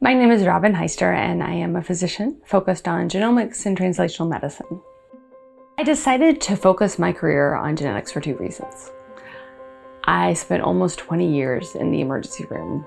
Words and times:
My 0.00 0.14
name 0.14 0.30
is 0.30 0.46
Robin 0.46 0.74
Heister, 0.74 1.12
and 1.12 1.42
I 1.42 1.54
am 1.54 1.74
a 1.74 1.82
physician 1.82 2.40
focused 2.46 2.86
on 2.86 3.08
genomics 3.08 3.66
and 3.66 3.76
translational 3.76 4.28
medicine. 4.28 4.80
I 5.76 5.82
decided 5.82 6.40
to 6.42 6.54
focus 6.54 7.00
my 7.00 7.12
career 7.12 7.56
on 7.56 7.74
genetics 7.74 8.12
for 8.12 8.20
two 8.20 8.36
reasons. 8.36 8.92
I 10.04 10.34
spent 10.34 10.62
almost 10.62 11.00
20 11.00 11.34
years 11.34 11.74
in 11.74 11.90
the 11.90 12.00
emergency 12.00 12.44
room, 12.44 12.86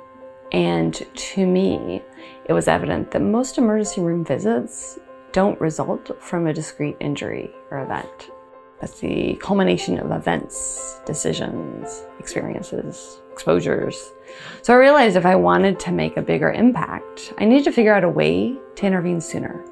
and 0.54 0.94
to 0.94 1.46
me, 1.46 2.02
it 2.46 2.54
was 2.54 2.70
evident 2.70 3.12
that 3.12 3.22
most 3.22 3.58
emergency 3.58 4.00
room 4.00 4.24
visits 4.24 4.98
don't 5.34 5.60
result 5.60 6.12
from 6.22 6.48
a 6.48 6.54
discrete 6.54 6.96
injury 7.02 7.52
or 7.72 7.84
event. 7.84 8.32
That's 8.82 9.00
the 9.00 9.36
culmination 9.36 10.00
of 10.00 10.12
events, 10.12 11.02
decisions, 11.06 12.04
experiences, 12.20 13.22
exposures. 13.32 14.12
So 14.64 14.74
I 14.74 14.78
realized 14.78 15.16
if 15.16 15.26
I 15.26 15.36
wanted 15.36 15.80
to 15.82 15.92
make 15.92 16.18
a 16.18 16.22
bigger 16.22 16.52
impact, 16.52 16.91
I 17.38 17.46
needed 17.46 17.66
to 17.66 17.72
figure 17.72 17.94
out 17.94 18.04
a 18.04 18.10
way 18.10 18.56
to 18.76 18.86
intervene 18.86 19.22
sooner. 19.22 19.64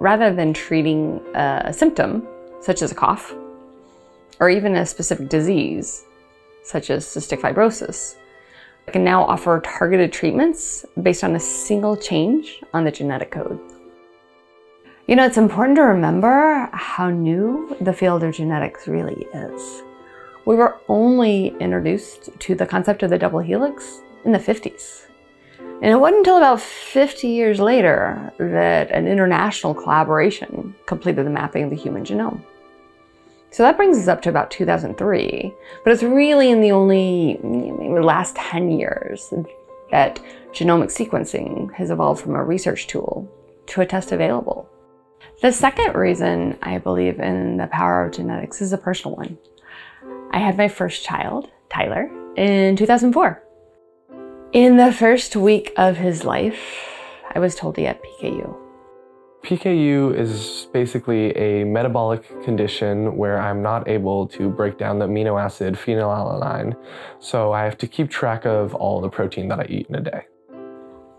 Rather 0.00 0.32
than 0.32 0.52
treating 0.52 1.20
a 1.34 1.72
symptom, 1.72 2.26
such 2.60 2.82
as 2.82 2.92
a 2.92 2.94
cough, 2.94 3.34
or 4.40 4.48
even 4.48 4.76
a 4.76 4.86
specific 4.86 5.28
disease, 5.28 6.04
such 6.62 6.90
as 6.90 7.04
cystic 7.04 7.40
fibrosis, 7.40 8.16
I 8.86 8.90
can 8.90 9.04
now 9.04 9.24
offer 9.24 9.60
targeted 9.64 10.12
treatments 10.12 10.86
based 11.02 11.24
on 11.24 11.34
a 11.36 11.40
single 11.40 11.96
change 11.96 12.62
on 12.72 12.84
the 12.84 12.90
genetic 12.90 13.30
code. 13.30 13.60
You 15.06 15.16
know, 15.16 15.24
it's 15.24 15.36
important 15.36 15.76
to 15.76 15.82
remember 15.82 16.68
how 16.72 17.10
new 17.10 17.76
the 17.80 17.92
field 17.92 18.22
of 18.22 18.34
genetics 18.34 18.86
really 18.86 19.26
is. 19.34 19.82
We 20.44 20.54
were 20.54 20.78
only 20.88 21.48
introduced 21.60 22.30
to 22.38 22.54
the 22.54 22.66
concept 22.66 23.02
of 23.02 23.10
the 23.10 23.18
double 23.18 23.40
helix 23.40 24.00
in 24.24 24.32
the 24.32 24.38
50s. 24.38 25.07
And 25.80 25.92
it 25.92 26.00
wasn't 26.00 26.18
until 26.18 26.38
about 26.38 26.60
50 26.60 27.28
years 27.28 27.60
later 27.60 28.32
that 28.38 28.90
an 28.90 29.06
international 29.06 29.74
collaboration 29.74 30.74
completed 30.86 31.24
the 31.24 31.30
mapping 31.30 31.62
of 31.62 31.70
the 31.70 31.76
human 31.76 32.04
genome. 32.04 32.42
So 33.50 33.62
that 33.62 33.76
brings 33.76 33.96
us 33.96 34.08
up 34.08 34.20
to 34.22 34.28
about 34.28 34.50
2003, 34.50 35.54
but 35.84 35.92
it's 35.92 36.02
really 36.02 36.50
in 36.50 36.60
the 36.60 36.72
only 36.72 37.38
maybe 37.42 38.00
last 38.00 38.34
10 38.36 38.72
years 38.72 39.32
that 39.90 40.20
genomic 40.52 40.88
sequencing 40.88 41.72
has 41.74 41.90
evolved 41.90 42.20
from 42.20 42.34
a 42.34 42.44
research 42.44 42.88
tool 42.88 43.30
to 43.66 43.80
a 43.80 43.86
test 43.86 44.12
available. 44.12 44.68
The 45.40 45.52
second 45.52 45.94
reason 45.94 46.58
I 46.62 46.78
believe 46.78 47.20
in 47.20 47.56
the 47.56 47.68
power 47.68 48.04
of 48.04 48.12
genetics 48.12 48.60
is 48.60 48.72
a 48.72 48.78
personal 48.78 49.16
one. 49.16 49.38
I 50.32 50.38
had 50.38 50.58
my 50.58 50.68
first 50.68 51.04
child, 51.04 51.50
Tyler, 51.70 52.10
in 52.36 52.76
2004. 52.76 53.42
In 54.54 54.78
the 54.78 54.94
first 54.94 55.36
week 55.36 55.74
of 55.76 55.98
his 55.98 56.24
life, 56.24 56.58
I 57.34 57.38
was 57.38 57.54
told 57.54 57.76
he 57.76 57.82
had 57.82 58.02
PKU. 58.02 58.56
PKU 59.42 60.18
is 60.18 60.68
basically 60.72 61.36
a 61.36 61.64
metabolic 61.64 62.22
condition 62.44 63.14
where 63.18 63.38
I'm 63.38 63.62
not 63.62 63.86
able 63.88 64.26
to 64.28 64.48
break 64.48 64.78
down 64.78 64.98
the 64.98 65.06
amino 65.06 65.38
acid 65.38 65.74
phenylalanine, 65.74 66.74
so 67.18 67.52
I 67.52 67.62
have 67.64 67.76
to 67.76 67.86
keep 67.86 68.08
track 68.08 68.46
of 68.46 68.74
all 68.74 69.02
the 69.02 69.10
protein 69.10 69.48
that 69.48 69.60
I 69.60 69.66
eat 69.68 69.86
in 69.90 69.96
a 69.96 70.00
day. 70.00 70.26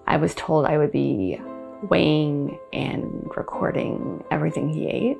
I 0.07 0.17
was 0.17 0.33
told 0.33 0.65
I 0.65 0.79
would 0.79 0.91
be 0.91 1.39
weighing 1.83 2.57
and 2.73 3.29
recording 3.37 4.23
everything 4.31 4.69
he 4.69 4.87
ate 4.87 5.19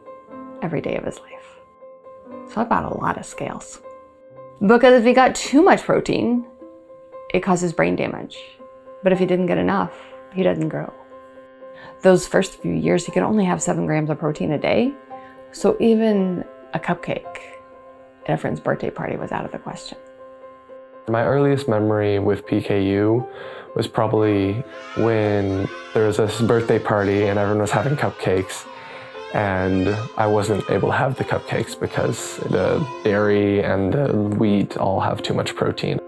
every 0.64 0.82
day 0.82 0.96
of 0.96 1.04
his 1.04 1.20
life. 1.20 1.60
So 2.52 2.62
I 2.62 2.64
bought 2.64 2.92
a 2.92 2.98
lot 2.98 3.20
of 3.20 3.26
scales. 3.28 3.82
Because 4.62 5.00
if 5.00 5.06
he 5.06 5.14
got 5.14 5.36
too 5.36 5.62
much 5.62 5.84
protein, 5.84 6.48
it 7.34 7.42
causes 7.42 7.74
brain 7.74 7.96
damage. 7.96 8.38
But 9.04 9.12
if 9.12 9.20
he 9.20 9.26
didn't 9.26 9.46
get 9.46 9.58
enough, 9.58 9.94
he 10.34 10.44
doesn't 10.44 10.70
grow. 10.70 10.94
Those 12.02 12.28
first 12.28 12.62
few 12.62 12.72
years, 12.72 13.06
he 13.06 13.12
could 13.12 13.24
only 13.24 13.46
have 13.46 13.62
seven 13.62 13.86
grams 13.86 14.10
of 14.10 14.20
protein 14.20 14.52
a 14.52 14.58
day. 14.58 14.94
So 15.52 15.76
even 15.80 16.44
a 16.74 16.80
cupcake 16.80 17.40
at 18.26 18.34
a 18.34 18.38
friend's 18.38 18.60
birthday 18.60 18.90
party 18.90 19.18
was 19.18 19.32
out 19.32 19.46
of 19.46 19.52
the 19.52 19.60
question. 19.60 19.98
My 21.08 21.26
earliest 21.26 21.68
memory 21.68 22.20
with 22.20 22.46
PKU 22.46 23.28
was 23.76 23.88
probably 23.88 24.64
when 24.98 25.68
there 25.94 26.06
was 26.08 26.18
this 26.18 26.40
birthday 26.42 26.80
party 26.80 27.28
and 27.28 27.40
everyone 27.40 27.62
was 27.62 27.72
having 27.72 27.96
cupcakes 27.96 28.66
and 29.34 29.90
I 30.18 30.26
wasn't 30.28 30.70
able 30.70 30.90
to 30.90 30.96
have 30.96 31.16
the 31.16 31.24
cupcakes 31.24 31.80
because 31.80 32.38
the 32.38 32.86
dairy 33.04 33.64
and 33.64 33.94
the 33.94 34.14
wheat 34.14 34.78
all 34.78 35.00
have 35.00 35.22
too 35.22 35.34
much 35.34 35.56
protein. 35.56 35.99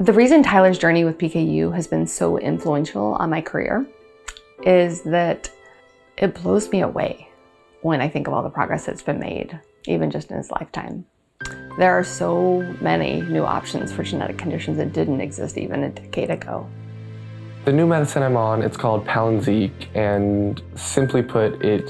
The 0.00 0.12
reason 0.12 0.42
Tyler's 0.42 0.76
journey 0.76 1.04
with 1.04 1.18
PKU 1.18 1.72
has 1.72 1.86
been 1.86 2.04
so 2.04 2.36
influential 2.36 3.14
on 3.14 3.30
my 3.30 3.40
career 3.40 3.86
is 4.64 5.02
that 5.02 5.48
it 6.18 6.34
blows 6.34 6.68
me 6.70 6.80
away 6.80 7.28
when 7.82 8.00
I 8.00 8.08
think 8.08 8.26
of 8.26 8.34
all 8.34 8.42
the 8.42 8.50
progress 8.50 8.86
that's 8.86 9.02
been 9.02 9.20
made, 9.20 9.56
even 9.86 10.10
just 10.10 10.32
in 10.32 10.36
his 10.36 10.50
lifetime. 10.50 11.06
There 11.78 11.92
are 11.96 12.02
so 12.02 12.62
many 12.80 13.20
new 13.20 13.44
options 13.44 13.92
for 13.92 14.02
genetic 14.02 14.36
conditions 14.36 14.78
that 14.78 14.92
didn't 14.92 15.20
exist 15.20 15.56
even 15.56 15.84
a 15.84 15.90
decade 15.90 16.30
ago. 16.30 16.68
The 17.64 17.72
new 17.72 17.86
medicine 17.86 18.24
I'm 18.24 18.36
on, 18.36 18.62
it's 18.62 18.76
called 18.76 19.06
Palynziq, 19.06 19.94
and 19.94 20.60
simply 20.74 21.22
put, 21.22 21.64
it 21.64 21.88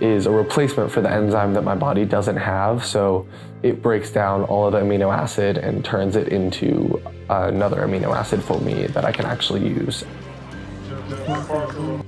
is 0.00 0.26
a 0.26 0.30
replacement 0.30 0.90
for 0.90 1.00
the 1.00 1.10
enzyme 1.10 1.54
that 1.54 1.62
my 1.62 1.74
body 1.74 2.04
doesn't 2.04 2.36
have. 2.36 2.84
So 2.84 3.26
it 3.62 3.82
breaks 3.82 4.10
down 4.10 4.42
all 4.44 4.66
of 4.66 4.72
the 4.72 4.80
amino 4.80 5.14
acid 5.14 5.58
and 5.58 5.84
turns 5.84 6.16
it 6.16 6.28
into 6.28 7.00
another 7.30 7.78
amino 7.78 8.14
acid 8.14 8.42
for 8.42 8.60
me 8.60 8.86
that 8.88 9.04
I 9.04 9.12
can 9.12 9.26
actually 9.26 9.66
use. 9.66 10.04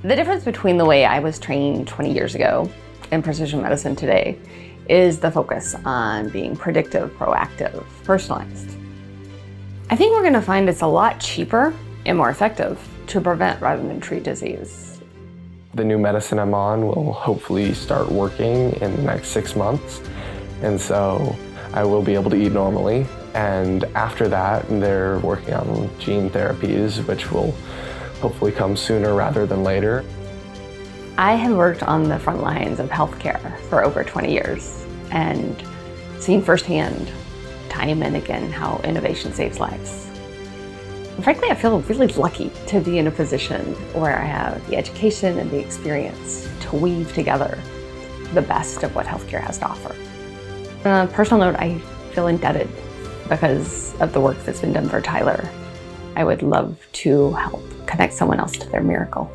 The 0.01 0.15
difference 0.15 0.43
between 0.43 0.77
the 0.77 0.85
way 0.85 1.05
I 1.05 1.19
was 1.19 1.39
trained 1.39 1.87
20 1.87 2.13
years 2.13 2.35
ago 2.35 2.69
and 3.11 3.23
precision 3.23 3.61
medicine 3.61 3.95
today 3.95 4.37
is 4.87 5.19
the 5.19 5.31
focus 5.31 5.75
on 5.85 6.29
being 6.29 6.55
predictive, 6.55 7.11
proactive, 7.17 7.83
personalized. 8.03 8.75
I 9.89 9.95
think 9.95 10.11
we're 10.13 10.21
going 10.21 10.33
to 10.33 10.41
find 10.41 10.69
it's 10.69 10.81
a 10.81 10.87
lot 10.87 11.19
cheaper 11.19 11.73
and 12.05 12.17
more 12.17 12.29
effective 12.29 12.79
to 13.07 13.21
prevent 13.21 13.61
rather 13.61 13.81
than 13.81 13.99
treat 13.99 14.23
disease. 14.23 14.88
The 15.75 15.83
new 15.83 15.99
medicine 15.99 16.39
I'm 16.39 16.55
on 16.55 16.87
will 16.87 17.13
hopefully 17.13 17.73
start 17.75 18.11
working 18.11 18.71
in 18.81 18.95
the 18.95 19.03
next 19.03 19.27
six 19.29 19.55
months. 19.55 20.01
And 20.63 20.81
so 20.81 21.35
I 21.73 21.83
will 21.83 22.01
be 22.01 22.15
able 22.15 22.31
to 22.31 22.35
eat 22.35 22.51
normally. 22.51 23.05
And 23.35 23.83
after 23.95 24.27
that, 24.29 24.67
they're 24.67 25.19
working 25.19 25.53
on 25.53 25.89
gene 25.99 26.29
therapies, 26.31 27.05
which 27.07 27.31
will 27.31 27.51
hopefully 28.19 28.51
come 28.51 28.75
sooner 28.75 29.13
rather 29.13 29.45
than 29.45 29.63
later. 29.63 30.03
I 31.17 31.35
have 31.35 31.55
worked 31.55 31.83
on 31.83 32.03
the 32.09 32.17
front 32.17 32.41
lines 32.41 32.79
of 32.79 32.89
healthcare 32.89 33.59
for 33.69 33.83
over 33.83 34.03
20 34.03 34.31
years 34.31 34.85
and 35.11 35.63
seen 36.17 36.41
firsthand, 36.41 37.11
time 37.69 38.01
and 38.01 38.15
again, 38.15 38.51
how 38.51 38.81
innovation 38.83 39.33
saves 39.33 39.59
lives. 39.59 40.09
Frankly, 41.21 41.49
I 41.49 41.55
feel 41.55 41.81
really 41.81 42.07
lucky 42.07 42.51
to 42.67 42.79
be 42.79 42.97
in 42.97 43.07
a 43.07 43.11
position 43.11 43.61
where 43.93 44.17
I 44.17 44.23
have 44.23 44.65
the 44.69 44.77
education 44.77 45.37
and 45.37 45.51
the 45.51 45.59
experience 45.59 46.47
to 46.61 46.75
weave 46.75 47.13
together 47.13 47.57
the 48.33 48.41
best 48.41 48.83
of 48.83 48.95
what 48.95 49.05
healthcare 49.05 49.41
has 49.41 49.57
to 49.59 49.65
offer. 49.65 49.95
On 50.85 51.07
a 51.07 51.11
personal 51.11 51.45
note, 51.45 51.59
I 51.59 51.77
feel 52.13 52.27
indebted 52.27 52.69
because 53.27 53.93
of 53.99 54.13
the 54.13 54.21
work 54.21 54.37
that's 54.45 54.61
been 54.61 54.73
done 54.73 54.87
for 54.87 55.01
Tyler. 55.01 55.49
I 56.15 56.23
would 56.23 56.41
love 56.41 56.77
to 56.93 57.31
help 57.31 57.63
connect 57.85 58.13
someone 58.13 58.39
else 58.39 58.53
to 58.53 58.69
their 58.69 58.81
miracle. 58.81 59.31